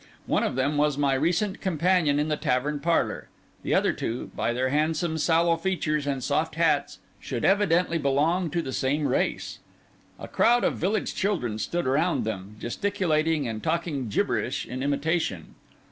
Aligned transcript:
One 0.25 0.41
of 0.41 0.55
them 0.55 0.77
was 0.77 0.97
my 0.97 1.13
recent 1.13 1.61
companion 1.61 2.17
in 2.17 2.27
the 2.27 2.35
tavern 2.35 2.79
parlour; 2.79 3.29
the 3.61 3.75
other 3.75 3.93
two, 3.93 4.31
by 4.35 4.51
their 4.51 4.69
handsome, 4.69 5.19
sallow 5.19 5.57
features 5.57 6.07
and 6.07 6.23
soft 6.23 6.55
hats, 6.55 6.97
should 7.19 7.45
evidently 7.45 7.99
belong 7.99 8.49
to 8.49 8.63
the 8.63 8.73
same 8.73 9.07
race. 9.07 9.59
A 10.19 10.27
crowd 10.27 10.63
of 10.63 10.75
village 10.75 11.13
children 11.13 11.59
stood 11.59 11.85
around 11.85 12.23
them, 12.25 12.55
gesticulating 12.59 13.47
and 13.47 13.61
talking 13.61 14.09
gibberish 14.09 14.65
in 14.65 14.81
imitation. 14.81 15.53